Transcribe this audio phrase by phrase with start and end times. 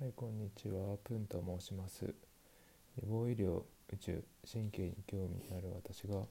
[0.00, 0.96] はい、こんにちは。
[1.02, 2.04] プンと申します。
[2.04, 2.12] 予
[3.04, 6.24] 防医療、宇宙、神経に興味のある私が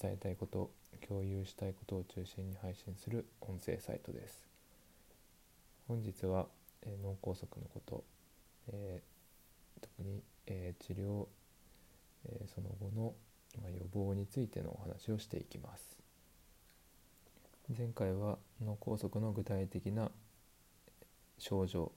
[0.00, 0.70] 伝えたいこと、
[1.06, 4.48] 共有したいことを中心に配信する音声サイトです。
[5.86, 6.46] 本日は、
[6.80, 8.04] えー脳梗塞のこと、
[8.72, 11.26] えー特に、えー治療、
[12.24, 13.12] えその後の、
[13.60, 15.94] まあ予防についてのお話をしていきます。
[17.76, 20.10] 前回は脳梗塞の具体的な
[21.36, 21.92] 症状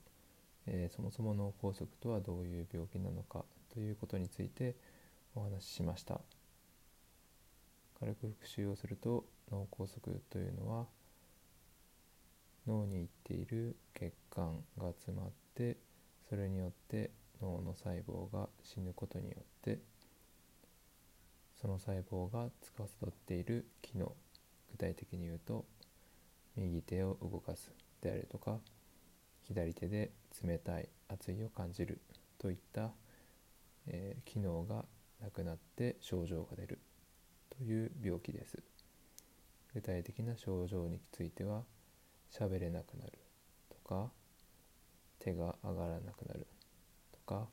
[0.66, 4.74] えーそもそも脳梗塞とはどういう病気なのかということについて
[5.34, 6.20] お話ししました。
[8.00, 10.86] 軽く復習をすると脳梗塞というのは
[12.66, 15.76] 脳に行っている血管が詰まって
[16.28, 19.78] それによって脳の細胞が死ぬことによって
[21.60, 24.12] その細胞が司っている機能
[24.72, 25.64] 具体的に言うと
[26.56, 27.70] 右手を動かす
[28.00, 28.58] であるとか
[29.46, 30.10] 左手で
[30.42, 32.00] 冷たい熱いを感じる
[32.38, 32.90] といった、
[33.86, 34.84] えー機能が
[35.22, 36.78] なくなって症状が出る
[37.56, 38.62] という病気です。
[39.74, 41.62] 具体的な症状については
[42.30, 43.12] 喋れなくなる
[43.70, 44.10] とか
[45.18, 46.46] 手が上がらなくなる
[47.12, 47.46] とか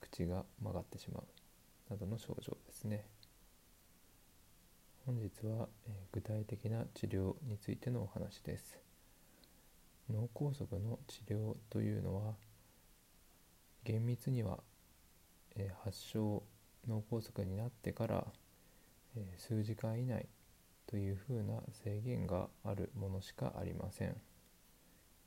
[0.00, 3.06] 口が曲がってしまうなどの症状ですね。
[5.04, 5.68] 本日は、
[6.10, 8.85] 具体的な治療についてのお話です。
[10.10, 12.34] 脳梗塞の治療というのは
[13.84, 14.58] 厳密には、
[15.56, 16.42] えー発症
[16.88, 18.26] 脳梗塞になってから、
[19.16, 20.26] えー数時間以内
[20.86, 24.16] というふうな制限があるものしかありません。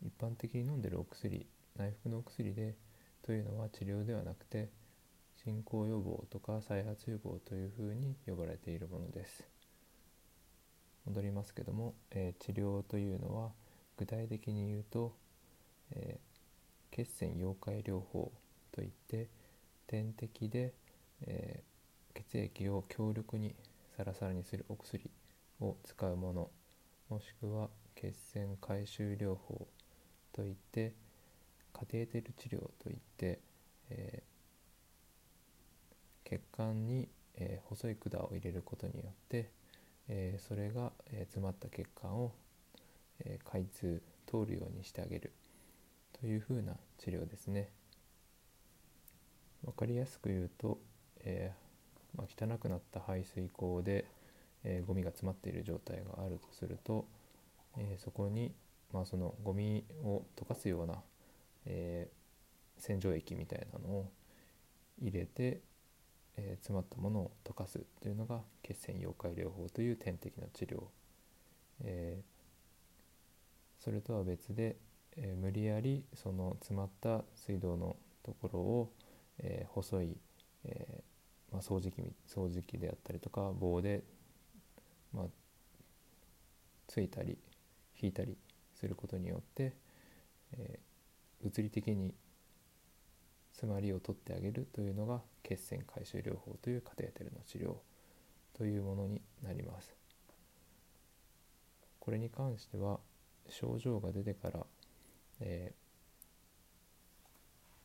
[0.01, 1.45] 一般的に飲んでるお薬
[1.77, 2.75] 内服のお薬で
[3.21, 4.69] というのは治療ではなくて
[5.43, 9.47] 進行予防とか再発予防というふうに呼ばれているものです。
[11.05, 13.51] 戻りますけども、えー治療というのは
[13.99, 15.13] 具体的に言うと、
[15.91, 16.29] えー
[16.91, 18.31] 血栓溶解療法
[18.71, 19.29] といって
[19.87, 20.73] 点滴で、
[21.21, 21.69] えー
[22.15, 23.55] 血液を強力に
[23.95, 25.09] サラサラにするお薬
[25.61, 26.49] を使うもの
[27.09, 29.67] もしくは血栓回収療法
[30.33, 30.93] といって
[31.73, 33.39] カテーテル治療といって、
[33.89, 34.29] えー
[36.29, 39.49] 血管に、えー細い管を入れることによって、
[40.07, 42.31] えーそれが、え詰まった血管を、
[43.25, 45.31] え開通通るようにしてあげる
[46.19, 47.69] というふうな治療ですね。
[49.63, 50.79] わかりやすく言うと、
[51.21, 54.05] えーまあ、汚くなった排水口で、
[54.63, 57.05] えーゴミが詰まっている状態があるとすると、
[57.77, 58.53] えーそこに、
[58.93, 60.95] まあ、そのゴミを溶かすような、
[61.65, 62.09] え
[62.77, 64.11] 洗浄液みたいなのを
[65.01, 65.61] 入れて、
[66.37, 70.83] え詰まったものを溶かすというのが血栓溶解療法という点滴の治療、
[71.83, 72.38] えー
[73.89, 74.75] それとは別で、
[75.17, 78.93] えー無理やりその詰まった水道のところを、
[79.39, 80.17] えー細い、
[80.63, 84.03] えーまあ、掃除機掃除機であったりとか棒で、
[85.11, 85.25] まあ、
[86.85, 87.39] ついたり
[87.99, 88.37] 引いたり
[88.75, 89.73] することによって、
[90.53, 90.79] え
[91.41, 92.13] 物理的に
[93.53, 97.77] 詰まりを取ってあげるというのが血栓回収療法というカテーテルの治療
[98.55, 99.95] というものになります。
[101.99, 102.99] これに関しては
[103.49, 104.65] 症状が出てから、
[105.41, 105.79] えー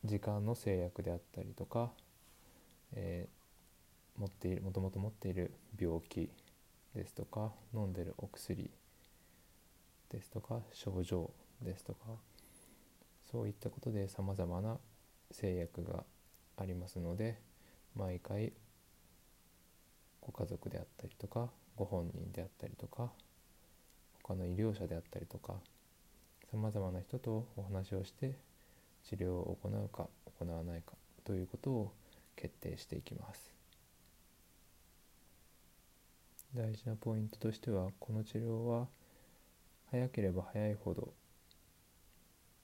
[0.07, 1.91] 時間の制約であったりとか、
[2.93, 3.45] えー
[4.17, 6.29] 持っているもともと持っている病気
[6.95, 8.71] ですとか飲んでるお薬
[10.09, 11.31] ですとか症状
[11.61, 11.99] ですとか
[13.29, 14.77] そういったことでさまざまな
[15.31, 16.03] 制約が
[16.57, 17.41] ありますので
[17.95, 18.53] 毎回
[20.21, 23.11] ご家族であったりとかご本人であったりとか
[24.27, 25.53] 他の医療者であったりとか
[26.49, 28.33] さまざまな人とお話をして
[29.03, 30.07] 治療を行うか
[30.39, 30.93] 行わないか
[31.23, 31.91] ということを
[32.35, 33.53] 決定していきます。
[36.55, 38.87] 大事なポイントとしてはこの治療は
[39.91, 41.13] 早ければ早いほど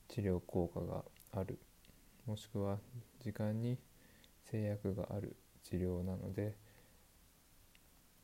[0.08, 1.60] 治療効果がある
[2.26, 2.78] もしくは
[3.22, 3.78] 時間に
[4.50, 6.56] 制約がある治療なので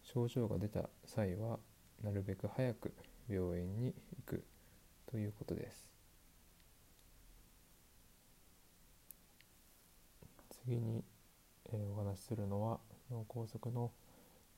[0.03, 1.59] 症状が出た際は
[2.01, 2.94] なるべく早く
[3.29, 4.44] 病院に行く
[5.12, 5.89] ということです。
[10.65, 11.03] 次に、
[11.71, 12.79] えーお話しするのは
[13.12, 13.91] 脳梗塞の、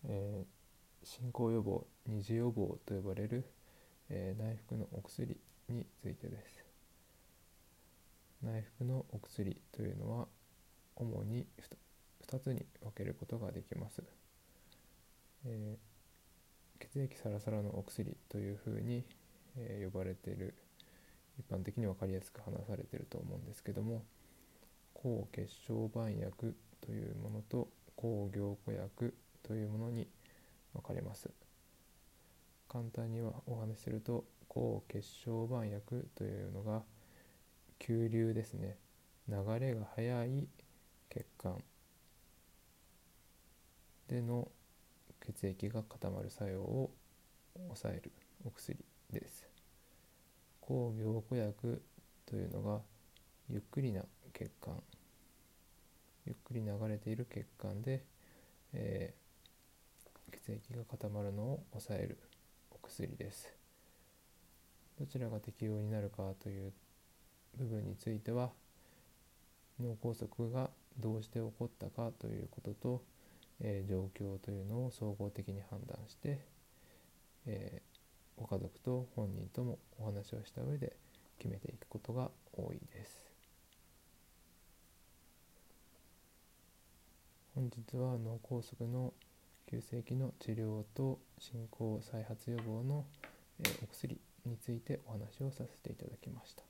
[0.06, 0.60] えー
[1.02, 3.46] 進行予防二次予防と呼ばれる、
[4.10, 5.38] えー内服のお薬
[5.70, 6.66] についてです。
[8.44, 10.28] 内服のお薬というのは
[10.96, 11.46] 主に
[12.28, 14.04] 2, つに分けることができます、
[15.46, 15.89] えー
[16.80, 19.04] 血液サラサラのお薬というふうに、
[19.58, 20.54] え呼ばれている
[21.40, 24.04] 一般的に分かりやすく話されていると思うんですけども
[24.94, 30.08] 抗血小板薬というものと抗凝固薬というものに
[30.74, 31.30] 分かれます。
[32.68, 36.84] 簡単にはお話しすると抗血小板薬というのが
[37.80, 38.78] 急流ですね。
[39.28, 40.48] 流れが速い
[41.10, 41.64] 血管。
[44.08, 44.50] での
[45.34, 46.92] 血液が固まる作用を
[47.68, 48.12] 抑える
[48.46, 48.80] お薬
[49.12, 49.48] です。
[50.62, 51.82] 抗凝固薬
[52.26, 52.80] というのが
[53.50, 54.04] ゆっくりな
[54.34, 54.82] 血管
[56.26, 58.04] ゆっくり流れている血管で、
[58.74, 62.18] えー、血液が固まるのを抑える
[62.72, 63.54] お薬です。
[65.00, 66.72] どちらが適用になるかという
[67.58, 68.50] 部分については
[69.80, 73.02] 脳梗塞がどうして起こったかということと、
[73.62, 76.40] えー、状況というのを総合的に判断して、
[77.46, 80.96] えー、ご家族と本人ともお話をした上で
[81.38, 83.30] 決めていくことが多いです。
[87.56, 89.14] 本日は脳梗塞の
[89.70, 93.06] 急性期の治療と進行再発予防の、
[93.60, 96.64] え、お薬についてお話をさせていただきました。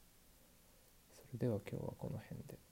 [1.15, 2.68] それでは今日はこの辺で。